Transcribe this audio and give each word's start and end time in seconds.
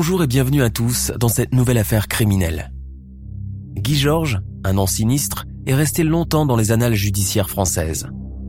Bonjour 0.00 0.22
et 0.22 0.28
bienvenue 0.28 0.62
à 0.62 0.70
tous 0.70 1.10
dans 1.18 1.26
cette 1.26 1.52
nouvelle 1.52 1.76
affaire 1.76 2.06
criminelle. 2.06 2.70
Guy 3.74 3.96
Georges, 3.96 4.38
un 4.62 4.74
nom 4.74 4.86
sinistre, 4.86 5.44
est 5.66 5.74
resté 5.74 6.04
longtemps 6.04 6.46
dans 6.46 6.54
les 6.54 6.70
annales 6.70 6.94
judiciaires 6.94 7.50
françaises. 7.50 8.06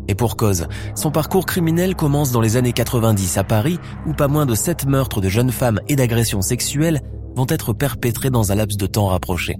Et 0.07 0.13
pour 0.13 0.37
cause, 0.37 0.67
son 0.93 1.09
parcours 1.09 1.47
criminel 1.47 1.95
commence 1.95 2.31
dans 2.31 2.39
les 2.39 2.55
années 2.55 2.71
90 2.71 3.39
à 3.39 3.43
Paris, 3.43 3.79
où 4.05 4.13
pas 4.13 4.27
moins 4.27 4.45
de 4.45 4.53
sept 4.53 4.85
meurtres 4.85 5.21
de 5.21 5.27
jeunes 5.27 5.51
femmes 5.51 5.79
et 5.87 5.95
d'agressions 5.95 6.43
sexuelles 6.43 7.01
vont 7.35 7.47
être 7.49 7.73
perpétrés 7.73 8.29
dans 8.29 8.51
un 8.51 8.55
laps 8.55 8.77
de 8.77 8.85
temps 8.85 9.07
rapproché. 9.07 9.55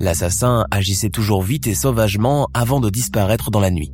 L'assassin 0.00 0.64
agissait 0.70 1.10
toujours 1.10 1.42
vite 1.42 1.66
et 1.66 1.74
sauvagement 1.74 2.48
avant 2.54 2.80
de 2.80 2.88
disparaître 2.88 3.50
dans 3.50 3.60
la 3.60 3.70
nuit. 3.70 3.92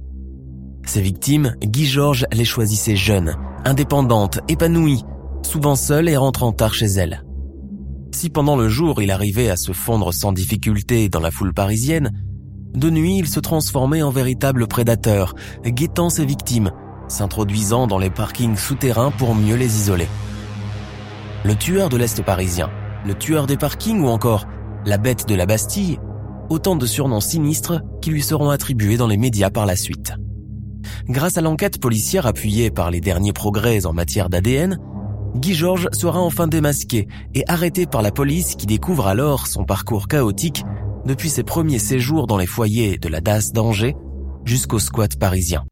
Ses 0.86 1.02
victimes, 1.02 1.56
Guy 1.64 1.86
Georges 1.86 2.26
les 2.32 2.44
choisissait 2.44 2.94
jeunes, 2.94 3.34
indépendantes, 3.64 4.38
épanouies, 4.46 5.02
souvent 5.42 5.76
seule 5.76 6.08
et 6.08 6.16
rentrant 6.16 6.52
tard 6.52 6.74
chez 6.74 6.86
elle. 6.86 7.24
Si 8.12 8.30
pendant 8.30 8.56
le 8.56 8.68
jour 8.68 9.02
il 9.02 9.10
arrivait 9.10 9.50
à 9.50 9.56
se 9.56 9.72
fondre 9.72 10.12
sans 10.12 10.32
difficulté 10.32 11.08
dans 11.08 11.20
la 11.20 11.30
foule 11.30 11.54
parisienne, 11.54 12.12
de 12.74 12.90
nuit 12.90 13.18
il 13.18 13.28
se 13.28 13.40
transformait 13.40 14.02
en 14.02 14.10
véritable 14.10 14.66
prédateur, 14.66 15.34
guettant 15.64 16.10
ses 16.10 16.24
victimes, 16.24 16.70
s'introduisant 17.08 17.86
dans 17.86 17.98
les 17.98 18.10
parkings 18.10 18.56
souterrains 18.56 19.10
pour 19.10 19.34
mieux 19.34 19.56
les 19.56 19.78
isoler. 19.78 20.08
Le 21.44 21.54
tueur 21.54 21.88
de 21.88 21.96
l'Est 21.96 22.22
parisien, 22.22 22.70
le 23.06 23.14
tueur 23.14 23.46
des 23.46 23.56
parkings 23.56 24.00
ou 24.00 24.08
encore 24.08 24.46
la 24.84 24.98
bête 24.98 25.26
de 25.26 25.34
la 25.34 25.46
Bastille, 25.46 25.98
autant 26.48 26.76
de 26.76 26.86
surnoms 26.86 27.20
sinistres 27.20 27.80
qui 28.02 28.10
lui 28.10 28.22
seront 28.22 28.50
attribués 28.50 28.96
dans 28.96 29.06
les 29.06 29.16
médias 29.16 29.50
par 29.50 29.66
la 29.66 29.76
suite. 29.76 30.14
Grâce 31.08 31.38
à 31.38 31.40
l'enquête 31.40 31.80
policière 31.80 32.26
appuyée 32.26 32.70
par 32.70 32.90
les 32.90 33.00
derniers 33.00 33.32
progrès 33.32 33.86
en 33.86 33.92
matière 33.92 34.28
d'ADN, 34.28 34.78
Guy 35.36 35.54
Georges 35.54 35.88
sera 35.92 36.20
enfin 36.20 36.48
démasqué 36.48 37.06
et 37.34 37.44
arrêté 37.48 37.86
par 37.86 38.02
la 38.02 38.10
police 38.10 38.56
qui 38.56 38.66
découvre 38.66 39.06
alors 39.06 39.46
son 39.46 39.64
parcours 39.64 40.08
chaotique 40.08 40.64
depuis 41.04 41.30
ses 41.30 41.44
premiers 41.44 41.78
séjours 41.78 42.26
dans 42.26 42.36
les 42.36 42.46
foyers 42.46 42.98
de 42.98 43.08
la 43.08 43.20
DAS 43.20 43.52
d'Angers 43.52 43.96
jusqu'au 44.44 44.78
squat 44.78 45.16
parisien. 45.18 45.64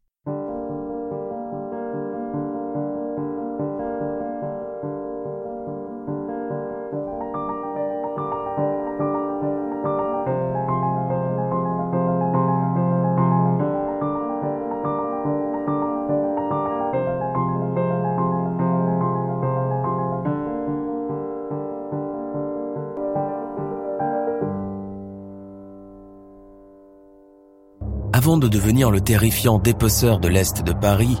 Avant 28.21 28.35
de 28.35 28.49
devenir 28.49 28.91
le 28.91 28.99
terrifiant 28.99 29.59
dépeceur 29.59 30.19
de 30.19 30.27
l'Est 30.27 30.61
de 30.61 30.73
Paris, 30.73 31.15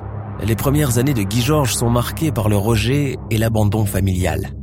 les 0.45 0.57
premières 0.57 0.97
années 0.97 1.13
de 1.13 1.23
Guy 1.23 1.39
Georges 1.39 1.73
sont 1.73 1.89
marquées 1.89 2.33
par 2.33 2.49
le 2.49 2.57
rejet 2.57 3.15
et 3.31 3.37
l'abandon 3.37 3.85
familial. 3.85 4.53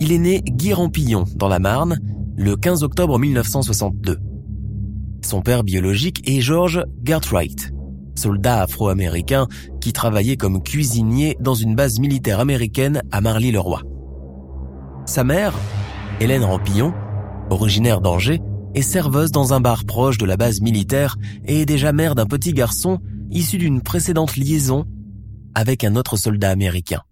Il 0.00 0.10
est 0.10 0.18
né 0.18 0.40
Guy 0.40 0.72
Rampillon 0.72 1.26
dans 1.36 1.48
la 1.48 1.58
Marne 1.58 1.98
le 2.34 2.56
15 2.56 2.82
octobre 2.82 3.18
1962. 3.18 4.20
Son 5.22 5.42
père 5.42 5.64
biologique 5.64 6.26
est 6.26 6.40
George 6.40 6.82
Gartwright, 7.02 7.74
soldat 8.14 8.62
afro-américain 8.62 9.48
qui 9.82 9.92
travaillait 9.92 10.38
comme 10.38 10.62
cuisinier 10.62 11.36
dans 11.40 11.54
une 11.54 11.74
base 11.74 12.00
militaire 12.00 12.40
américaine 12.40 13.02
à 13.10 13.20
Marly-le-Roi. 13.20 13.82
Sa 15.04 15.24
mère, 15.24 15.52
Hélène 16.20 16.44
Rampillon, 16.44 16.94
originaire 17.50 18.00
d'Angers, 18.00 18.40
est 18.74 18.82
serveuse 18.82 19.30
dans 19.30 19.52
un 19.52 19.60
bar 19.60 19.84
proche 19.84 20.18
de 20.18 20.26
la 20.26 20.36
base 20.36 20.60
militaire 20.60 21.16
et 21.44 21.62
est 21.62 21.66
déjà 21.66 21.92
mère 21.92 22.14
d'un 22.14 22.26
petit 22.26 22.52
garçon 22.52 22.98
issu 23.30 23.58
d'une 23.58 23.82
précédente 23.82 24.36
liaison 24.36 24.86
avec 25.54 25.84
un 25.84 25.96
autre 25.96 26.16
soldat 26.16 26.50
américain. 26.50 27.02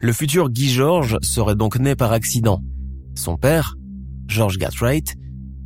Le 0.00 0.12
futur 0.12 0.50
Guy 0.50 0.68
George 0.68 1.18
serait 1.22 1.56
donc 1.56 1.78
né 1.78 1.94
par 1.94 2.12
accident. 2.12 2.62
Son 3.14 3.36
père, 3.36 3.76
George 4.26 4.58
Gatright, 4.58 5.14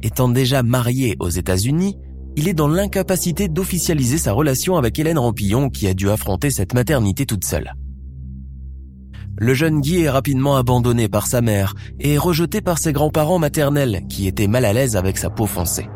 étant 0.03 0.29
déjà 0.29 0.63
marié 0.63 1.17
aux 1.19 1.29
États-Unis, 1.29 1.97
il 2.37 2.49
est 2.49 2.55
dans 2.55 2.69
l'incapacité 2.69 3.49
d'officialiser 3.49 4.19
sa 4.19 4.33
relation 4.33 4.77
avec 4.77 4.99
Hélène 4.99 5.19
Rampillon 5.19 5.69
qui 5.69 5.87
a 5.89 5.95
dû 5.95 6.11
affronter 6.11 6.51
cette 6.51 6.75
maternité 6.75 7.27
toute 7.27 7.45
seule. 7.45 7.73
Le 9.43 9.55
jeune 9.55 9.81
Guy 9.81 10.03
est 10.03 10.11
rapidement 10.11 10.57
abandonné 10.57 11.09
par 11.09 11.27
sa 11.27 11.41
mère 11.41 11.75
et 11.99 12.19
rejeté 12.19 12.61
par 12.61 12.77
ses 12.77 12.93
grands-parents 12.93 13.39
maternels 13.39 14.03
qui 14.07 14.27
étaient 14.27 14.49
mal 14.49 14.67
à 14.67 14.75
l'aise 14.75 14.97
avec 14.97 15.17
sa 15.17 15.31
peau 15.31 15.47
foncée. 15.47 15.89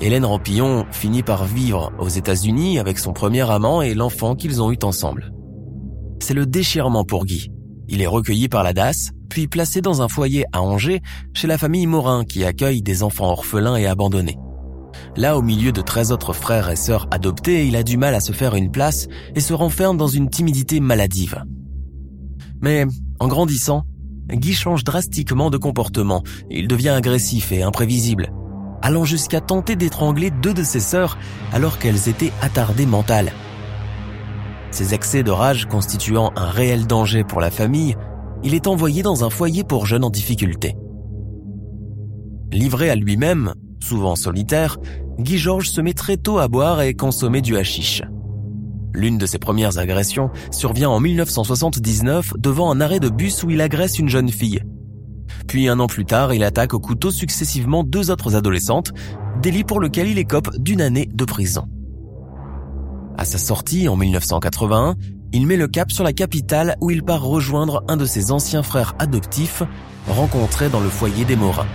Hélène 0.00 0.24
Rampillon 0.24 0.86
finit 0.90 1.22
par 1.22 1.44
vivre 1.44 1.92
aux 1.98 2.08
États-Unis 2.08 2.78
avec 2.78 2.98
son 2.98 3.12
premier 3.12 3.42
amant 3.50 3.82
et 3.82 3.92
l'enfant 3.92 4.34
qu'ils 4.34 4.62
ont 4.62 4.72
eu 4.72 4.78
ensemble. 4.84 5.34
C'est 6.18 6.32
le 6.32 6.46
déchirement 6.46 7.04
pour 7.04 7.26
Guy. 7.26 7.50
Il 7.88 8.00
est 8.00 8.06
recueilli 8.06 8.48
par 8.48 8.62
la 8.62 8.72
DAS, 8.72 9.10
puis 9.28 9.48
placé 9.48 9.82
dans 9.82 10.00
un 10.00 10.08
foyer 10.08 10.46
à 10.54 10.62
Angers 10.62 11.02
chez 11.34 11.46
la 11.46 11.58
famille 11.58 11.86
Morin 11.86 12.24
qui 12.24 12.42
accueille 12.42 12.80
des 12.80 13.02
enfants 13.02 13.30
orphelins 13.32 13.76
et 13.76 13.86
abandonnés. 13.86 14.38
Là, 15.14 15.36
au 15.36 15.42
milieu 15.42 15.72
de 15.72 15.82
13 15.82 16.10
autres 16.10 16.32
frères 16.32 16.70
et 16.70 16.76
sœurs 16.76 17.06
adoptés, 17.10 17.66
il 17.66 17.76
a 17.76 17.82
du 17.82 17.98
mal 17.98 18.14
à 18.14 18.20
se 18.20 18.32
faire 18.32 18.54
une 18.54 18.70
place 18.70 19.08
et 19.34 19.40
se 19.40 19.52
renferme 19.52 19.98
dans 19.98 20.08
une 20.08 20.30
timidité 20.30 20.80
maladive. 20.80 21.44
Mais 22.60 22.84
en 23.20 23.28
grandissant, 23.28 23.84
Guy 24.28 24.54
change 24.54 24.84
drastiquement 24.84 25.50
de 25.50 25.56
comportement. 25.56 26.22
Il 26.50 26.68
devient 26.68 26.90
agressif 26.90 27.52
et 27.52 27.62
imprévisible, 27.62 28.32
allant 28.82 29.04
jusqu'à 29.04 29.40
tenter 29.40 29.76
d'étrangler 29.76 30.30
deux 30.30 30.54
de 30.54 30.64
ses 30.64 30.80
sœurs 30.80 31.16
alors 31.52 31.78
qu'elles 31.78 32.08
étaient 32.08 32.32
attardées 32.42 32.86
mentales. 32.86 33.32
Ces 34.72 34.94
excès 34.94 35.22
de 35.22 35.30
rage 35.30 35.66
constituant 35.66 36.32
un 36.36 36.50
réel 36.50 36.86
danger 36.86 37.24
pour 37.24 37.40
la 37.40 37.50
famille, 37.50 37.96
il 38.42 38.54
est 38.54 38.66
envoyé 38.66 39.02
dans 39.02 39.24
un 39.24 39.30
foyer 39.30 39.64
pour 39.64 39.86
jeunes 39.86 40.04
en 40.04 40.10
difficulté. 40.10 40.74
Livré 42.52 42.90
à 42.90 42.94
lui-même, 42.94 43.54
souvent 43.80 44.16
solitaire, 44.16 44.76
Guy 45.18 45.38
Georges 45.38 45.70
se 45.70 45.80
met 45.80 45.94
très 45.94 46.16
tôt 46.16 46.38
à 46.38 46.48
boire 46.48 46.82
et 46.82 46.94
consommer 46.94 47.40
du 47.40 47.56
hashish. 47.56 48.02
L'une 48.96 49.18
de 49.18 49.26
ses 49.26 49.38
premières 49.38 49.76
agressions 49.76 50.30
survient 50.50 50.88
en 50.88 51.00
1979 51.00 52.32
devant 52.38 52.72
un 52.72 52.80
arrêt 52.80 52.98
de 52.98 53.10
bus 53.10 53.42
où 53.42 53.50
il 53.50 53.60
agresse 53.60 53.98
une 53.98 54.08
jeune 54.08 54.30
fille. 54.30 54.62
Puis 55.46 55.68
un 55.68 55.78
an 55.80 55.86
plus 55.86 56.06
tard, 56.06 56.32
il 56.32 56.42
attaque 56.42 56.72
au 56.72 56.80
couteau 56.80 57.10
successivement 57.10 57.84
deux 57.84 58.10
autres 58.10 58.36
adolescentes, 58.36 58.92
délit 59.42 59.64
pour 59.64 59.80
lequel 59.80 60.08
il 60.08 60.16
écope 60.16 60.48
d'une 60.56 60.80
année 60.80 61.10
de 61.12 61.24
prison. 61.26 61.66
À 63.18 63.26
sa 63.26 63.36
sortie 63.36 63.86
en 63.86 63.96
1981, 63.96 64.94
il 65.34 65.46
met 65.46 65.58
le 65.58 65.68
cap 65.68 65.92
sur 65.92 66.02
la 66.02 66.14
capitale 66.14 66.76
où 66.80 66.90
il 66.90 67.02
part 67.02 67.22
rejoindre 67.22 67.84
un 67.88 67.98
de 67.98 68.06
ses 68.06 68.32
anciens 68.32 68.62
frères 68.62 68.94
adoptifs 68.98 69.62
rencontrés 70.08 70.70
dans 70.70 70.80
le 70.80 70.88
foyer 70.88 71.26
des 71.26 71.36
Morins. 71.36 71.66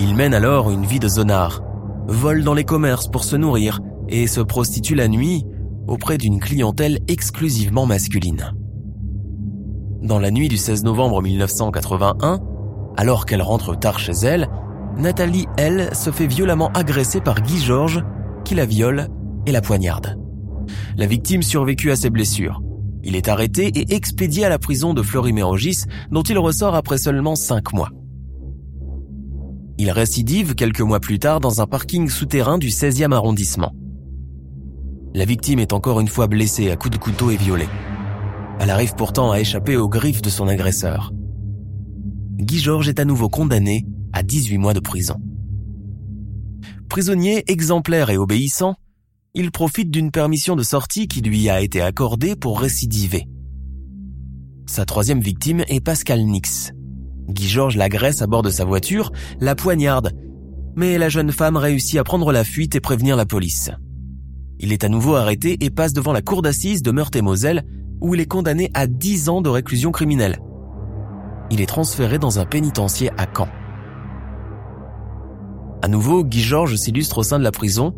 Il 0.00 0.16
mène 0.16 0.34
alors 0.34 0.72
une 0.72 0.86
vie 0.86 0.98
de 0.98 1.06
zonard, 1.06 1.62
vole 2.08 2.42
dans 2.42 2.54
les 2.54 2.64
commerces 2.64 3.06
pour 3.06 3.22
se 3.22 3.36
nourrir 3.36 3.78
et 4.08 4.26
se 4.26 4.40
prostitue 4.40 4.94
la 4.94 5.08
nuit 5.08 5.44
auprès 5.86 6.18
d'une 6.18 6.40
clientèle 6.40 6.98
exclusivement 7.08 7.86
masculine. 7.86 8.52
Dans 10.02 10.18
la 10.18 10.30
nuit 10.30 10.48
du 10.48 10.56
16 10.56 10.84
novembre 10.84 11.22
1981, 11.22 12.40
alors 12.96 13.26
qu'elle 13.26 13.42
rentre 13.42 13.78
tard 13.78 13.98
chez 13.98 14.12
elle, 14.22 14.48
Nathalie, 14.96 15.46
elle, 15.58 15.94
se 15.94 16.10
fait 16.10 16.26
violemment 16.26 16.70
agresser 16.72 17.20
par 17.20 17.42
Guy 17.42 17.58
Georges, 17.58 18.02
qui 18.44 18.54
la 18.54 18.64
viole 18.64 19.08
et 19.46 19.52
la 19.52 19.60
poignarde. 19.60 20.18
La 20.96 21.06
victime 21.06 21.42
survécut 21.42 21.90
à 21.90 21.96
ses 21.96 22.10
blessures. 22.10 22.62
Il 23.04 23.14
est 23.14 23.28
arrêté 23.28 23.68
et 23.68 23.94
expédié 23.94 24.44
à 24.44 24.48
la 24.48 24.58
prison 24.58 24.94
de 24.94 25.02
Fleury-Mérogis, 25.02 25.84
dont 26.10 26.22
il 26.22 26.38
ressort 26.38 26.74
après 26.74 26.98
seulement 26.98 27.36
cinq 27.36 27.72
mois. 27.72 27.90
Il 29.78 29.90
récidive 29.90 30.54
quelques 30.54 30.80
mois 30.80 31.00
plus 31.00 31.18
tard 31.18 31.40
dans 31.40 31.60
un 31.60 31.66
parking 31.66 32.08
souterrain 32.08 32.58
du 32.58 32.68
16e 32.68 33.12
arrondissement. 33.12 33.72
La 35.16 35.24
victime 35.24 35.60
est 35.60 35.72
encore 35.72 35.98
une 36.00 36.08
fois 36.08 36.26
blessée 36.26 36.70
à 36.70 36.76
coups 36.76 36.92
de 36.92 37.02
couteau 37.02 37.30
et 37.30 37.38
violée. 37.38 37.70
Elle 38.60 38.68
arrive 38.68 38.94
pourtant 38.94 39.32
à 39.32 39.40
échapper 39.40 39.74
aux 39.74 39.88
griffes 39.88 40.20
de 40.20 40.28
son 40.28 40.46
agresseur. 40.46 41.10
Guy 42.36 42.58
Georges 42.58 42.90
est 42.90 43.00
à 43.00 43.06
nouveau 43.06 43.30
condamné 43.30 43.86
à 44.12 44.22
18 44.22 44.58
mois 44.58 44.74
de 44.74 44.80
prison. 44.80 45.16
Prisonnier 46.90 47.50
exemplaire 47.50 48.10
et 48.10 48.18
obéissant, 48.18 48.74
il 49.32 49.52
profite 49.52 49.90
d'une 49.90 50.10
permission 50.10 50.54
de 50.54 50.62
sortie 50.62 51.08
qui 51.08 51.22
lui 51.22 51.48
a 51.48 51.62
été 51.62 51.80
accordée 51.80 52.36
pour 52.36 52.60
récidiver. 52.60 53.26
Sa 54.66 54.84
troisième 54.84 55.20
victime 55.20 55.64
est 55.68 55.80
Pascal 55.80 56.26
Nix. 56.26 56.72
Guy 57.30 57.48
Georges 57.48 57.76
l'agresse 57.76 58.20
à 58.20 58.26
bord 58.26 58.42
de 58.42 58.50
sa 58.50 58.66
voiture, 58.66 59.12
la 59.40 59.54
poignarde, 59.54 60.12
mais 60.76 60.98
la 60.98 61.08
jeune 61.08 61.32
femme 61.32 61.56
réussit 61.56 61.98
à 61.98 62.04
prendre 62.04 62.32
la 62.32 62.44
fuite 62.44 62.74
et 62.74 62.80
prévenir 62.80 63.16
la 63.16 63.24
police. 63.24 63.70
Il 64.58 64.72
est 64.72 64.84
à 64.84 64.88
nouveau 64.88 65.16
arrêté 65.16 65.56
et 65.60 65.70
passe 65.70 65.92
devant 65.92 66.12
la 66.12 66.22
cour 66.22 66.42
d'assises 66.42 66.82
de 66.82 66.90
Meurthe-et-Moselle 66.90 67.64
où 68.00 68.14
il 68.14 68.20
est 68.20 68.26
condamné 68.26 68.70
à 68.74 68.86
10 68.86 69.28
ans 69.28 69.40
de 69.40 69.48
réclusion 69.48 69.92
criminelle. 69.92 70.38
Il 71.50 71.60
est 71.60 71.66
transféré 71.66 72.18
dans 72.18 72.38
un 72.38 72.44
pénitencier 72.44 73.10
à 73.16 73.26
Caen. 73.34 73.48
À 75.82 75.88
nouveau, 75.88 76.24
Guy 76.24 76.40
Georges 76.40 76.76
s'illustre 76.76 77.18
au 77.18 77.22
sein 77.22 77.38
de 77.38 77.44
la 77.44 77.52
prison, 77.52 77.94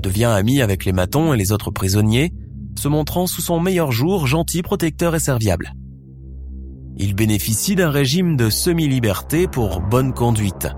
devient 0.00 0.24
ami 0.24 0.60
avec 0.60 0.84
les 0.84 0.92
matons 0.92 1.32
et 1.32 1.36
les 1.36 1.52
autres 1.52 1.70
prisonniers, 1.70 2.32
se 2.78 2.88
montrant 2.88 3.26
sous 3.26 3.42
son 3.42 3.60
meilleur 3.60 3.92
jour 3.92 4.26
gentil, 4.26 4.62
protecteur 4.62 5.14
et 5.14 5.20
serviable. 5.20 5.74
Il 6.96 7.14
bénéficie 7.14 7.74
d'un 7.74 7.90
régime 7.90 8.36
de 8.36 8.50
semi-liberté 8.50 9.46
pour 9.48 9.80
bonne 9.80 10.12
conduite, 10.12 10.68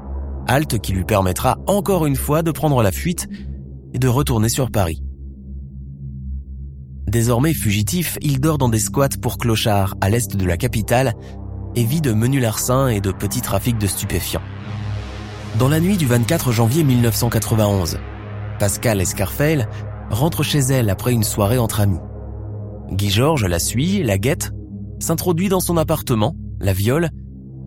halte 0.46 0.78
qui 0.78 0.92
lui 0.92 1.04
permettra 1.04 1.58
encore 1.66 2.06
une 2.06 2.16
fois 2.16 2.42
de 2.42 2.52
prendre 2.52 2.82
la 2.82 2.92
fuite 2.92 3.28
et 3.94 3.98
de 3.98 4.08
retourner 4.08 4.48
sur 4.48 4.70
Paris. 4.70 5.03
Désormais 7.14 7.54
fugitif, 7.54 8.18
il 8.22 8.40
dort 8.40 8.58
dans 8.58 8.68
des 8.68 8.80
squats 8.80 9.16
pour 9.22 9.38
clochards 9.38 9.94
à 10.00 10.10
l'est 10.10 10.36
de 10.36 10.44
la 10.44 10.56
capitale 10.56 11.12
et 11.76 11.84
vit 11.84 12.00
de 12.00 12.12
menus 12.12 12.42
larcins 12.42 12.88
et 12.88 13.00
de 13.00 13.12
petits 13.12 13.40
trafics 13.40 13.78
de 13.78 13.86
stupéfiants. 13.86 14.42
Dans 15.56 15.68
la 15.68 15.78
nuit 15.78 15.96
du 15.96 16.06
24 16.06 16.50
janvier 16.50 16.82
1991, 16.82 18.00
Pascal 18.58 19.00
Escarfeil 19.00 19.64
rentre 20.10 20.42
chez 20.42 20.58
elle 20.58 20.90
après 20.90 21.12
une 21.12 21.22
soirée 21.22 21.58
entre 21.58 21.78
amis. 21.78 22.00
Guy 22.90 23.10
Georges 23.10 23.44
la 23.44 23.60
suit, 23.60 24.02
la 24.02 24.18
guette, 24.18 24.50
s'introduit 24.98 25.48
dans 25.48 25.60
son 25.60 25.76
appartement, 25.76 26.34
la 26.58 26.72
viole 26.72 27.10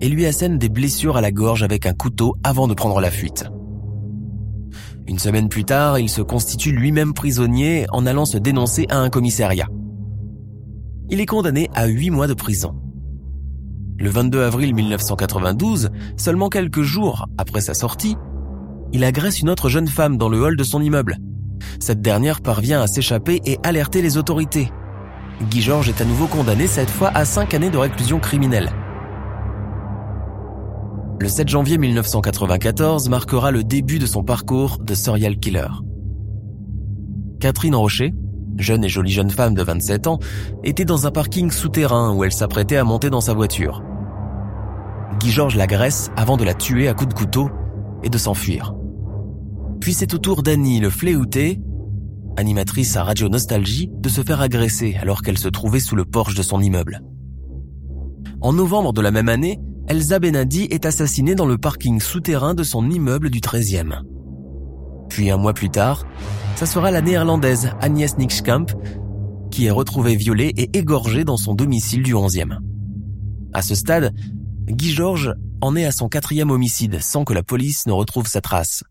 et 0.01 0.09
lui 0.09 0.25
assène 0.25 0.57
des 0.57 0.67
blessures 0.67 1.15
à 1.15 1.21
la 1.21 1.31
gorge 1.31 1.63
avec 1.63 1.85
un 1.85 1.93
couteau 1.93 2.35
avant 2.43 2.67
de 2.67 2.73
prendre 2.73 2.99
la 2.99 3.11
fuite. 3.11 3.45
Une 5.07 5.19
semaine 5.19 5.47
plus 5.47 5.63
tard, 5.63 5.99
il 5.99 6.09
se 6.09 6.21
constitue 6.21 6.71
lui-même 6.71 7.13
prisonnier 7.13 7.85
en 7.91 8.05
allant 8.05 8.25
se 8.25 8.37
dénoncer 8.37 8.87
à 8.89 8.97
un 8.97 9.09
commissariat. 9.09 9.67
Il 11.09 11.21
est 11.21 11.25
condamné 11.25 11.69
à 11.73 11.85
huit 11.85 12.09
mois 12.09 12.27
de 12.27 12.33
prison. 12.33 12.75
Le 13.97 14.09
22 14.09 14.41
avril 14.41 14.75
1992, 14.75 15.91
seulement 16.17 16.49
quelques 16.49 16.81
jours 16.81 17.27
après 17.37 17.61
sa 17.61 17.73
sortie, 17.73 18.17
il 18.91 19.05
agresse 19.05 19.39
une 19.39 19.49
autre 19.49 19.69
jeune 19.69 19.87
femme 19.87 20.17
dans 20.17 20.29
le 20.29 20.41
hall 20.41 20.57
de 20.57 20.63
son 20.63 20.81
immeuble. 20.81 21.17
Cette 21.79 22.01
dernière 22.01 22.41
parvient 22.41 22.81
à 22.81 22.87
s'échapper 22.87 23.41
et 23.45 23.57
alerter 23.63 24.01
les 24.01 24.17
autorités. 24.17 24.69
Guy 25.49 25.61
Georges 25.61 25.89
est 25.89 26.01
à 26.01 26.05
nouveau 26.05 26.27
condamné 26.27 26.67
cette 26.67 26.89
fois 26.89 27.11
à 27.15 27.23
cinq 27.23 27.53
années 27.53 27.69
de 27.69 27.77
réclusion 27.77 28.19
criminelle. 28.19 28.71
Le 31.19 31.27
7 31.27 31.49
janvier 31.49 31.79
1994 31.79 33.09
marquera 33.09 33.49
le 33.49 33.63
début 33.63 33.97
de 33.97 34.05
son 34.05 34.23
parcours 34.23 34.77
de 34.77 34.93
serial 34.93 35.39
killer. 35.39 35.67
Catherine 37.39 37.73
Rocher, 37.73 38.13
jeune 38.57 38.83
et 38.83 38.89
jolie 38.89 39.11
jeune 39.11 39.31
femme 39.31 39.55
de 39.55 39.63
27 39.63 40.05
ans, 40.05 40.19
était 40.63 40.85
dans 40.85 41.07
un 41.07 41.11
parking 41.11 41.49
souterrain 41.49 42.13
où 42.13 42.23
elle 42.23 42.31
s'apprêtait 42.31 42.77
à 42.77 42.83
monter 42.83 43.09
dans 43.09 43.21
sa 43.21 43.33
voiture. 43.33 43.83
Guy 45.19 45.31
Georges 45.31 45.55
l'agresse 45.55 46.11
avant 46.15 46.37
de 46.37 46.43
la 46.43 46.53
tuer 46.53 46.87
à 46.87 46.93
coups 46.93 47.09
de 47.09 47.19
couteau 47.19 47.49
et 48.03 48.09
de 48.09 48.17
s'enfuir. 48.19 48.75
Puis 49.81 49.93
c'est 49.93 50.13
au 50.13 50.19
tour 50.19 50.43
d'Annie 50.43 50.79
le 50.79 50.91
fléouté, 50.91 51.59
animatrice 52.37 52.95
à 52.95 53.03
Radio 53.03 53.27
Nostalgie, 53.27 53.89
de 53.91 54.09
se 54.09 54.21
faire 54.21 54.41
agresser 54.41 54.95
alors 55.01 55.23
qu'elle 55.23 55.39
se 55.39 55.47
trouvait 55.47 55.79
sous 55.79 55.95
le 55.95 56.05
porche 56.05 56.35
de 56.35 56.43
son 56.43 56.61
immeuble. 56.61 57.01
En 58.39 58.53
novembre 58.53 58.93
de 58.93 59.01
la 59.01 59.09
même 59.09 59.29
année, 59.29 59.59
Elsa 59.87 60.19
Benadi 60.19 60.63
est 60.63 60.85
assassinée 60.85 61.33
dans 61.33 61.45
le 61.45 61.57
parking 61.57 62.01
souterrain 62.01 62.53
de 62.53 62.63
son 62.63 62.89
immeuble 62.89 63.29
du 63.29 63.39
13e. 63.39 64.01
Puis 65.09 65.31
un 65.31 65.37
mois 65.37 65.53
plus 65.53 65.69
tard, 65.69 66.05
ça 66.57 66.65
sera 66.65 66.91
la 66.91 67.01
néerlandaise 67.01 67.71
Agnès 67.79 68.17
Nixkamp 68.17 68.65
qui 69.49 69.65
est 69.65 69.71
retrouvée 69.71 70.17
violée 70.17 70.53
et 70.57 70.77
égorgée 70.77 71.23
dans 71.23 71.37
son 71.37 71.53
domicile 71.53 72.03
du 72.03 72.13
11e. 72.13 72.57
À 73.53 73.61
ce 73.61 73.75
stade, 73.75 74.13
Guy 74.67 74.91
Georges 74.91 75.33
en 75.61 75.77
est 75.77 75.85
à 75.85 75.93
son 75.93 76.09
quatrième 76.09 76.51
homicide 76.51 76.99
sans 77.01 77.23
que 77.23 77.33
la 77.33 77.41
police 77.41 77.87
ne 77.87 77.93
retrouve 77.93 78.27
sa 78.27 78.41
trace. 78.41 78.83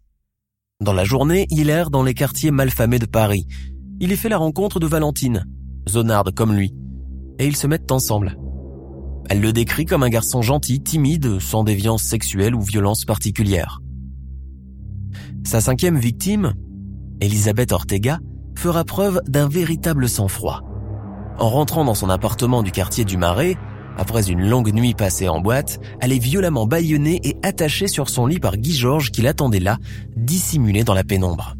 Dans 0.81 0.95
la 0.95 1.05
journée, 1.05 1.47
il 1.51 1.69
erre 1.69 1.91
dans 1.91 2.05
les 2.05 2.15
quartiers 2.15 2.51
malfamés 2.51 2.99
de 2.99 3.07
Paris. 3.07 3.47
Il 4.01 4.13
y 4.13 4.17
fait 4.17 4.31
la 4.31 4.39
rencontre 4.39 4.81
de 4.81 4.87
Valentine, 4.87 5.45
zonarde 5.89 6.35
comme 6.35 6.55
lui, 6.55 6.75
et 7.39 7.47
ils 7.47 7.57
se 7.57 7.67
mettent 7.67 7.93
ensemble. 7.93 8.39
Elle 9.29 9.41
le 9.41 9.53
décrit 9.53 9.87
comme 9.87 10.03
un 10.03 10.09
garçon 10.09 10.43
gentil, 10.43 10.81
timide, 10.81 11.41
sans 11.41 11.65
déviance 11.65 12.03
sexuelle 12.03 12.55
ou 12.55 12.61
violence 12.61 13.05
particulière. 13.05 13.81
Sa 15.45 15.61
cinquième 15.61 15.99
victime, 15.99 16.55
Elisabeth 17.21 17.73
Ortega, 17.73 18.21
fera 18.57 18.85
preuve 18.85 19.21
d'un 19.27 19.49
véritable 19.49 20.09
sang-froid. 20.09 20.63
En 21.39 21.49
rentrant 21.49 21.85
dans 21.85 21.95
son 21.95 22.09
appartement 22.09 22.63
du 22.63 22.71
quartier 22.71 23.05
du 23.05 23.17
Marais, 23.17 23.57
après 23.99 24.31
une 24.31 24.49
longue 24.49 24.73
nuit 24.73 24.95
passée 24.95 25.29
en 25.29 25.41
boîte, 25.41 25.81
elle 26.01 26.13
est 26.13 26.19
violemment 26.19 26.67
bâillonnée 26.67 27.21
et 27.25 27.37
attachée 27.43 27.89
sur 27.89 28.09
son 28.09 28.27
lit 28.27 28.39
par 28.39 28.57
Guy 28.57 28.73
Georges 28.73 29.11
qui 29.11 29.23
l'attendait 29.23 29.61
là, 29.61 29.79
dissimulé 30.17 30.85
dans 30.85 30.95
la 30.95 31.05
pénombre. 31.05 31.57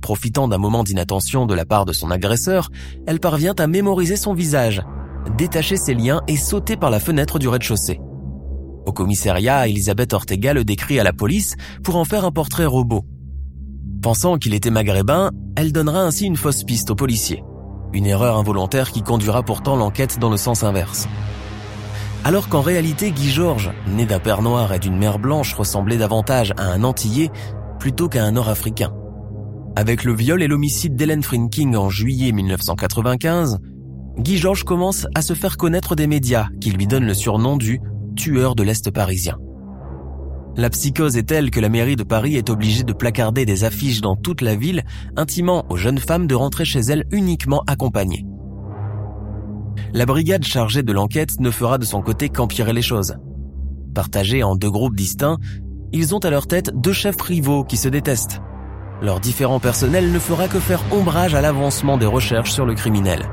Profitant 0.00 0.48
d'un 0.48 0.58
moment 0.58 0.82
d'inattention 0.82 1.46
de 1.46 1.54
la 1.54 1.64
part 1.64 1.84
de 1.84 1.92
son 1.92 2.10
agresseur, 2.10 2.70
elle 3.06 3.20
parvient 3.20 3.54
à 3.58 3.66
mémoriser 3.66 4.16
son 4.16 4.34
visage 4.34 4.82
détacher 5.36 5.76
ses 5.76 5.94
liens 5.94 6.20
et 6.28 6.36
sauter 6.36 6.76
par 6.76 6.90
la 6.90 7.00
fenêtre 7.00 7.38
du 7.38 7.48
rez-de-chaussée. 7.48 8.00
Au 8.86 8.92
commissariat, 8.92 9.68
Elisabeth 9.68 10.12
Ortega 10.12 10.52
le 10.52 10.64
décrit 10.64 10.98
à 10.98 11.04
la 11.04 11.12
police 11.12 11.56
pour 11.84 11.96
en 11.96 12.04
faire 12.04 12.24
un 12.24 12.32
portrait 12.32 12.66
robot. 12.66 13.04
Pensant 14.02 14.36
qu'il 14.38 14.54
était 14.54 14.70
maghrébin, 14.70 15.30
elle 15.56 15.72
donnera 15.72 16.02
ainsi 16.02 16.26
une 16.26 16.36
fausse 16.36 16.64
piste 16.64 16.90
aux 16.90 16.96
policiers. 16.96 17.44
Une 17.92 18.06
erreur 18.06 18.36
involontaire 18.36 18.90
qui 18.90 19.02
conduira 19.02 19.42
pourtant 19.42 19.76
l'enquête 19.76 20.18
dans 20.18 20.30
le 20.30 20.36
sens 20.36 20.64
inverse. 20.64 21.06
Alors 22.24 22.48
qu'en 22.48 22.60
réalité, 22.60 23.10
Guy 23.10 23.30
Georges, 23.30 23.72
né 23.86 24.06
d'un 24.06 24.18
père 24.18 24.42
noir 24.42 24.72
et 24.72 24.78
d'une 24.78 24.96
mère 24.96 25.18
blanche, 25.18 25.54
ressemblait 25.54 25.98
davantage 25.98 26.52
à 26.56 26.66
un 26.66 26.82
Antillais 26.84 27.30
plutôt 27.78 28.08
qu'à 28.08 28.24
un 28.24 28.32
Nord-Africain. 28.32 28.92
Avec 29.74 30.04
le 30.04 30.14
viol 30.14 30.42
et 30.42 30.48
l'homicide 30.48 30.96
d'Hélène 30.96 31.22
Frinking 31.22 31.76
en 31.76 31.88
juillet 31.88 32.32
1995, 32.32 33.58
Guy 34.18 34.36
Georges 34.36 34.64
commence 34.64 35.06
à 35.14 35.22
se 35.22 35.32
faire 35.32 35.56
connaître 35.56 35.96
des 35.96 36.06
médias 36.06 36.48
qui 36.60 36.70
lui 36.70 36.86
donnent 36.86 37.06
le 37.06 37.14
surnom 37.14 37.56
du 37.56 37.80
tueur 38.14 38.54
de 38.54 38.62
l'Est 38.62 38.90
parisien. 38.90 39.38
La 40.54 40.68
psychose 40.68 41.16
est 41.16 41.22
telle 41.22 41.50
que 41.50 41.60
la 41.60 41.70
mairie 41.70 41.96
de 41.96 42.02
Paris 42.02 42.36
est 42.36 42.50
obligée 42.50 42.84
de 42.84 42.92
placarder 42.92 43.46
des 43.46 43.64
affiches 43.64 44.02
dans 44.02 44.16
toute 44.16 44.42
la 44.42 44.54
ville, 44.54 44.82
intimant 45.16 45.64
aux 45.70 45.76
jeunes 45.76 45.98
femmes 45.98 46.26
de 46.26 46.34
rentrer 46.34 46.66
chez 46.66 46.80
elles 46.80 47.04
uniquement 47.10 47.62
accompagnées. 47.66 48.26
La 49.94 50.04
brigade 50.04 50.44
chargée 50.44 50.82
de 50.82 50.92
l'enquête 50.92 51.40
ne 51.40 51.50
fera 51.50 51.78
de 51.78 51.86
son 51.86 52.02
côté 52.02 52.28
qu'empirer 52.28 52.74
les 52.74 52.82
choses. 52.82 53.16
Partagés 53.94 54.42
en 54.42 54.56
deux 54.56 54.70
groupes 54.70 54.94
distincts, 54.94 55.38
ils 55.92 56.14
ont 56.14 56.18
à 56.18 56.30
leur 56.30 56.46
tête 56.46 56.70
deux 56.74 56.92
chefs 56.92 57.20
rivaux 57.20 57.64
qui 57.64 57.78
se 57.78 57.88
détestent. 57.88 58.42
Leur 59.00 59.20
différent 59.20 59.58
personnel 59.58 60.12
ne 60.12 60.18
fera 60.18 60.48
que 60.48 60.60
faire 60.60 60.84
ombrage 60.92 61.34
à 61.34 61.40
l'avancement 61.40 61.96
des 61.96 62.06
recherches 62.06 62.52
sur 62.52 62.66
le 62.66 62.74
criminel. 62.74 63.26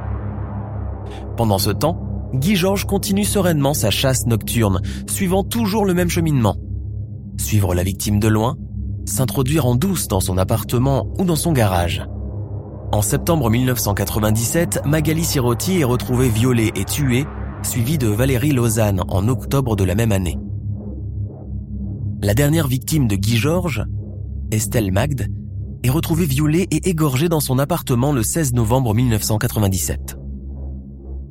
Pendant 1.40 1.58
ce 1.58 1.70
temps, 1.70 2.30
Guy 2.34 2.58
Georges 2.58 2.84
continue 2.84 3.24
sereinement 3.24 3.74
sa 3.74 3.92
chasse 3.92 4.26
nocturne, 4.26 4.82
suivant 5.08 5.46
toujours 5.46 5.86
le 5.86 5.94
même 5.94 6.10
cheminement. 6.10 6.58
Suivre 7.38 7.74
la 7.74 7.84
victime 7.84 8.20
de 8.20 8.28
loin, 8.28 8.58
s'introduire 9.06 9.66
en 9.66 9.76
douce 9.76 10.10
dans 10.10 10.20
son 10.20 10.38
appartement 10.38 11.08
ou 11.18 11.24
dans 11.24 11.38
son 11.38 11.54
garage. 11.54 12.06
En 12.92 13.02
septembre 13.02 13.50
1997, 13.50 14.82
Magali 14.84 15.24
Sirotti 15.24 15.80
est 15.80 15.86
retrouvée 15.86 16.28
violée 16.28 16.74
et 16.76 16.84
tuée, 16.84 17.26
suivie 17.64 17.98
de 17.98 18.08
Valérie 18.08 18.52
Lausanne 18.52 19.02
en 19.08 19.26
octobre 19.30 19.78
de 19.78 19.86
la 19.86 19.96
même 19.96 20.12
année. 20.12 20.38
La 22.22 22.34
dernière 22.34 22.68
victime 22.68 23.08
de 23.08 23.16
Guy 23.16 23.38
Georges, 23.38 23.86
Estelle 24.52 24.92
Magde, 24.92 25.28
est 25.84 25.90
retrouvée 25.90 26.26
violée 26.26 26.68
et 26.70 26.90
égorgée 26.90 27.30
dans 27.30 27.40
son 27.40 27.60
appartement 27.60 28.12
le 28.12 28.24
16 28.24 28.52
novembre 28.52 28.94
1997. 28.94 30.19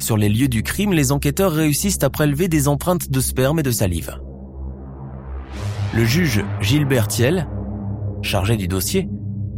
Sur 0.01 0.17
les 0.17 0.29
lieux 0.29 0.49
du 0.49 0.63
crime, 0.63 0.93
les 0.93 1.13
enquêteurs 1.13 1.53
réussissent 1.53 2.03
à 2.03 2.11
prélever 2.11 2.49
des 2.49 2.69
empreintes 2.69 3.11
de 3.11 3.21
sperme 3.21 3.59
et 3.59 3.63
de 3.63 3.71
salive. 3.71 4.19
Le 5.95 6.05
juge 6.05 6.45
Gilbert 6.61 7.09
Thiel, 7.09 7.49
chargé 8.23 8.57
du 8.57 8.69
dossier, 8.69 9.09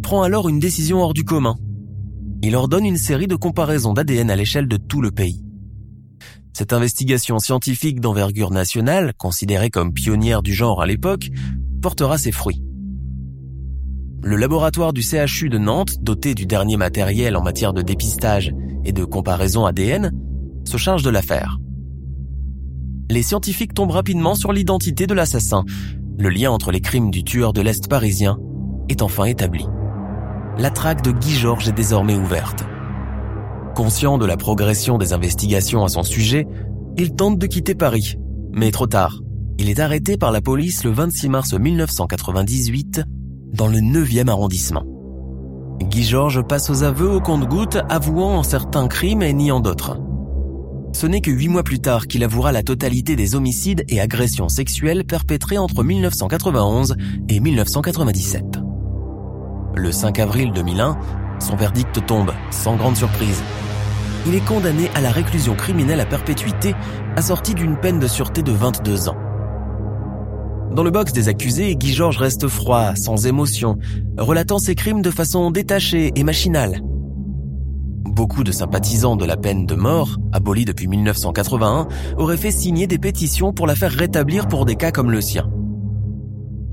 prend 0.02 0.22
alors 0.22 0.48
une 0.48 0.58
décision 0.58 1.02
hors 1.02 1.12
du 1.12 1.24
commun. 1.24 1.56
Il 2.42 2.56
ordonne 2.56 2.86
une 2.86 2.96
série 2.96 3.26
de 3.26 3.36
comparaisons 3.36 3.92
d'ADN 3.92 4.30
à 4.30 4.36
l'échelle 4.36 4.66
de 4.66 4.76
tout 4.76 5.02
le 5.02 5.10
pays. 5.10 5.44
Cette 6.52 6.72
investigation 6.72 7.38
scientifique 7.38 8.00
d'envergure 8.00 8.50
nationale, 8.50 9.12
considérée 9.16 9.70
comme 9.70 9.92
pionnière 9.92 10.42
du 10.42 10.54
genre 10.54 10.80
à 10.80 10.86
l'époque, 10.86 11.28
portera 11.82 12.16
ses 12.18 12.32
fruits. 12.32 12.62
Le 14.22 14.36
laboratoire 14.36 14.92
du 14.92 15.02
CHU 15.02 15.48
de 15.48 15.58
Nantes, 15.58 16.02
doté 16.02 16.34
du 16.34 16.46
dernier 16.46 16.76
matériel 16.76 17.36
en 17.36 17.42
matière 17.42 17.72
de 17.72 17.82
dépistage 17.82 18.52
et 18.84 18.92
de 18.92 19.04
comparaison 19.04 19.64
ADN, 19.64 20.12
se 20.70 20.76
charge 20.76 21.02
de 21.02 21.10
l'affaire. 21.10 21.58
Les 23.10 23.22
scientifiques 23.22 23.74
tombent 23.74 23.90
rapidement 23.90 24.36
sur 24.36 24.52
l'identité 24.52 25.08
de 25.08 25.14
l'assassin. 25.14 25.64
Le 26.16 26.28
lien 26.28 26.52
entre 26.52 26.70
les 26.70 26.80
crimes 26.80 27.10
du 27.10 27.24
tueur 27.24 27.52
de 27.52 27.60
l'Est 27.60 27.88
parisien 27.88 28.38
est 28.88 29.02
enfin 29.02 29.24
établi. 29.24 29.66
La 30.58 30.70
traque 30.70 31.02
de 31.02 31.10
Guy 31.10 31.34
Georges 31.34 31.68
est 31.68 31.72
désormais 31.72 32.14
ouverte. 32.14 32.64
Conscient 33.74 34.16
de 34.16 34.26
la 34.26 34.36
progression 34.36 34.96
des 34.96 35.12
investigations 35.12 35.84
à 35.84 35.88
son 35.88 36.04
sujet, 36.04 36.46
il 36.96 37.14
tente 37.14 37.38
de 37.38 37.46
quitter 37.46 37.74
Paris. 37.74 38.16
Mais 38.52 38.70
trop 38.70 38.86
tard. 38.86 39.20
Il 39.58 39.68
est 39.68 39.80
arrêté 39.80 40.16
par 40.16 40.30
la 40.30 40.40
police 40.40 40.84
le 40.84 40.90
26 40.90 41.28
mars 41.28 41.52
1998 41.52 43.02
dans 43.52 43.66
le 43.66 43.78
9e 43.78 44.28
arrondissement. 44.28 44.84
Guy 45.82 46.04
Georges 46.04 46.42
passe 46.42 46.70
aux 46.70 46.84
aveux 46.84 47.10
au 47.10 47.20
compte-gouttes, 47.20 47.78
avouant 47.88 48.38
en 48.38 48.42
certains 48.42 48.86
crimes 48.86 49.22
et 49.22 49.32
niant 49.32 49.60
d'autres. 49.60 49.98
Ce 50.92 51.06
n'est 51.06 51.20
que 51.20 51.30
huit 51.30 51.48
mois 51.48 51.62
plus 51.62 51.78
tard 51.78 52.06
qu'il 52.08 52.24
avouera 52.24 52.52
la 52.52 52.62
totalité 52.62 53.14
des 53.16 53.34
homicides 53.34 53.84
et 53.88 54.00
agressions 54.00 54.48
sexuelles 54.48 55.04
perpétrés 55.04 55.56
entre 55.56 55.84
1991 55.84 56.96
et 57.28 57.40
1997. 57.40 58.58
Le 59.76 59.92
5 59.92 60.18
avril 60.18 60.52
2001, 60.52 60.98
son 61.38 61.56
verdict 61.56 62.04
tombe, 62.06 62.32
sans 62.50 62.76
grande 62.76 62.96
surprise. 62.96 63.42
Il 64.26 64.34
est 64.34 64.44
condamné 64.44 64.90
à 64.94 65.00
la 65.00 65.10
réclusion 65.10 65.54
criminelle 65.54 66.00
à 66.00 66.06
perpétuité, 66.06 66.74
assortie 67.16 67.54
d'une 67.54 67.76
peine 67.76 68.00
de 68.00 68.08
sûreté 68.08 68.42
de 68.42 68.52
22 68.52 69.08
ans. 69.08 69.16
Dans 70.72 70.82
le 70.82 70.90
box 70.90 71.12
des 71.12 71.28
accusés, 71.28 71.74
Guy 71.76 71.92
Georges 71.92 72.18
reste 72.18 72.48
froid, 72.48 72.94
sans 72.94 73.26
émotion, 73.26 73.78
relatant 74.18 74.58
ses 74.58 74.74
crimes 74.74 75.02
de 75.02 75.10
façon 75.10 75.50
détachée 75.50 76.12
et 76.14 76.24
machinale. 76.24 76.82
Beaucoup 78.10 78.42
de 78.42 78.50
sympathisants 78.50 79.14
de 79.14 79.24
la 79.24 79.36
peine 79.36 79.66
de 79.66 79.76
mort, 79.76 80.16
abolie 80.32 80.64
depuis 80.64 80.88
1981, 80.88 81.86
auraient 82.18 82.36
fait 82.36 82.50
signer 82.50 82.88
des 82.88 82.98
pétitions 82.98 83.52
pour 83.52 83.68
la 83.68 83.76
faire 83.76 83.92
rétablir 83.92 84.48
pour 84.48 84.64
des 84.64 84.74
cas 84.74 84.90
comme 84.90 85.12
le 85.12 85.20
sien. 85.20 85.48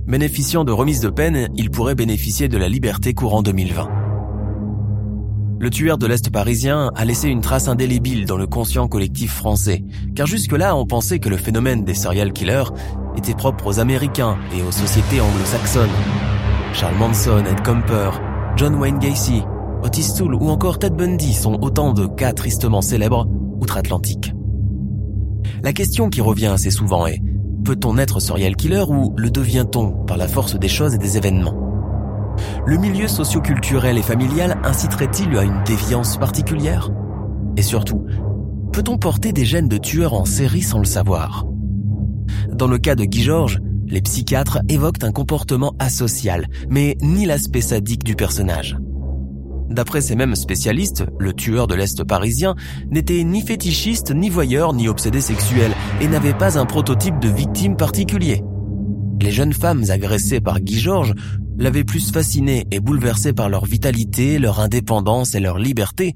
Bénéficiant 0.08 0.64
de 0.64 0.72
remise 0.72 1.00
de 1.00 1.10
peine, 1.10 1.50
il 1.56 1.70
pourrait 1.70 1.94
bénéficier 1.94 2.48
de 2.48 2.58
la 2.58 2.68
liberté 2.68 3.14
courant 3.14 3.44
2020. 3.44 3.88
Le 5.60 5.70
tueur 5.70 6.00
de 6.00 6.08
l'Est 6.08 6.32
parisien 6.32 6.92
a 6.96 7.06
laissé 7.06 7.30
une 7.30 7.42
trace 7.42 7.68
indélébile 7.68 8.26
dans 8.26 8.38
le 8.38 8.48
conscient 8.48 8.88
collectif 8.88 9.32
français, 9.32 9.84
car 10.16 10.26
jusque-là 10.26 10.76
on 10.76 10.88
pensait 10.88 11.20
que 11.20 11.30
le 11.30 11.38
phénomène 11.38 11.84
des 11.84 11.94
serial 11.94 12.34
killers 12.34 12.72
était 13.16 13.36
propre 13.36 13.68
aux 13.68 13.80
Américains 13.80 14.38
et 14.56 14.64
aux 14.64 14.72
sociétés 14.72 15.22
anglo-saxonnes. 15.22 15.90
Charles 16.74 16.98
Manson, 16.98 17.44
Ed 17.46 17.64
Comper, 17.64 18.10
John 18.56 18.76
Wayne 18.76 18.98
Gacy, 19.00 19.44
Otis 19.84 20.14
Toole 20.16 20.36
ou 20.36 20.50
encore 20.50 20.80
Ted 20.80 20.96
Bundy 20.96 21.34
sont 21.34 21.60
autant 21.62 21.94
de 21.94 22.08
cas 22.08 22.34
tristement 22.34 22.82
célèbres 22.82 23.28
outre-Atlantique. 23.62 24.34
La 25.64 25.74
question 25.74 26.10
qui 26.10 26.22
revient 26.22 26.48
assez 26.48 26.72
souvent 26.72 27.08
est, 27.08 27.22
peut-on 27.64 27.98
être 27.98 28.20
serial 28.20 28.56
killer 28.56 28.86
ou 28.90 29.14
le 29.18 29.30
devient-on 29.30 29.92
par 30.06 30.18
la 30.18 30.28
force 30.28 30.58
des 30.58 30.68
choses 30.68 30.96
et 30.96 30.98
des 30.98 31.18
événements? 31.18 31.56
Le 32.66 32.78
milieu 32.78 33.08
socioculturel 33.08 33.98
et 33.98 34.04
familial 34.04 34.60
inciterait-il 34.64 35.36
à 35.38 35.44
une 35.44 35.64
déviance 35.64 36.18
particulière? 36.18 36.90
Et 37.56 37.62
surtout, 37.62 38.06
peut-on 38.74 38.98
porter 38.98 39.32
des 39.32 39.46
gènes 39.46 39.70
de 39.70 39.78
tueur 39.78 40.14
en 40.14 40.26
série 40.26 40.62
sans 40.62 40.80
le 40.80 40.86
savoir? 40.86 41.46
Dans 42.52 42.68
le 42.68 42.78
cas 42.78 42.96
de 42.96 43.06
Guy 43.06 43.24
Georges, 43.24 43.60
les 43.86 44.02
psychiatres 44.02 44.60
évoquent 44.70 45.04
un 45.04 45.12
comportement 45.12 45.76
asocial, 45.80 46.48
mais 46.70 46.98
ni 47.02 47.26
l'aspect 47.26 47.62
sadique 47.62 48.04
du 48.04 48.16
personnage. 48.16 48.78
D'après 49.70 50.02
ces 50.02 50.16
mêmes 50.16 50.36
spécialistes, 50.36 51.06
le 51.20 51.34
tueur 51.34 51.68
de 51.68 51.76
l'Est 51.76 52.04
parisien 52.04 52.56
n'était 52.90 53.24
ni 53.24 53.42
fétichiste, 53.42 54.14
ni 54.14 54.30
voyeur, 54.30 54.74
ni 54.74 54.88
obsédé 54.88 55.22
sexuel, 55.22 55.72
et 56.02 56.08
n'avait 56.08 56.34
pas 56.34 56.58
un 56.58 56.66
prototype 56.66 57.20
de 57.20 57.30
victime 57.30 57.76
particulier. 57.76 58.44
Les 59.22 59.32
jeunes 59.32 59.54
femmes 59.54 59.84
agressées 59.90 60.40
par 60.40 60.60
Guy 60.60 60.80
Georges 60.80 61.14
l'avaient 61.58 61.84
plus 61.84 62.12
fasciné 62.12 62.66
et 62.72 62.80
bouleversé 62.80 63.34
par 63.34 63.50
leur 63.50 63.66
vitalité, 63.66 64.40
leur 64.40 64.60
indépendance 64.60 65.36
et 65.36 65.40
leur 65.40 65.58
liberté, 65.58 66.16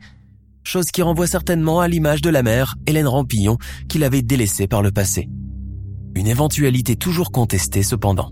chose 0.63 0.91
qui 0.91 1.01
renvoie 1.01 1.27
certainement 1.27 1.79
à 1.79 1.87
l'image 1.87 2.21
de 2.21 2.29
la 2.29 2.43
mère, 2.43 2.75
Hélène 2.87 3.07
Rampillon, 3.07 3.57
qu'il 3.89 4.03
avait 4.03 4.21
délaissée 4.21 4.67
par 4.67 4.81
le 4.81 4.91
passé. 4.91 5.29
Une 6.15 6.27
éventualité 6.27 6.95
toujours 6.95 7.31
contestée 7.31 7.83
cependant. 7.83 8.31